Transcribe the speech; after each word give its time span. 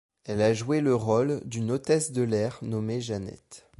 Elle 0.25 0.41
a 0.41 0.51
joué 0.55 0.81
le 0.81 0.95
rôle 0.95 1.41
d'une 1.45 1.69
hôtesse 1.69 2.11
de 2.11 2.23
l'air 2.23 2.57
nommée 2.63 3.01
Jeannette. 3.01 3.67